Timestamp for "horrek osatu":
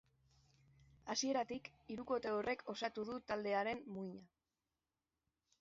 2.39-3.07